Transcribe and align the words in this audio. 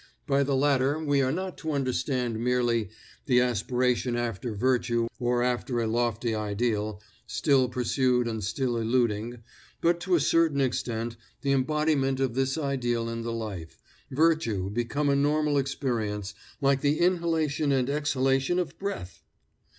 By 0.25 0.41
the 0.41 0.55
latter 0.55 0.97
we 0.97 1.21
are 1.21 1.31
not 1.31 1.59
to 1.59 1.73
understand 1.73 2.39
merely 2.43 2.89
the 3.27 3.39
aspiration 3.39 4.15
after 4.15 4.55
virtue 4.55 5.07
or 5.19 5.43
after 5.43 5.79
a 5.79 5.85
lofty 5.85 6.33
ideal, 6.33 6.99
still 7.27 7.69
pursued 7.69 8.27
and 8.27 8.43
still 8.43 8.77
eluding, 8.77 9.43
but 9.79 9.99
to 9.99 10.15
a 10.15 10.19
certain 10.19 10.59
extent 10.59 11.17
the 11.41 11.51
embodiment 11.51 12.19
of 12.19 12.33
this 12.33 12.57
ideal 12.57 13.09
in 13.09 13.21
the 13.21 13.31
life 13.31 13.77
virtue 14.09 14.71
become 14.71 15.07
a 15.07 15.15
normal 15.15 15.59
experience 15.59 16.33
like 16.61 16.81
the 16.81 16.99
inhalation 16.99 17.71
and 17.71 17.87
exhalation 17.87 18.57
of 18.57 18.79
breath! 18.79 19.21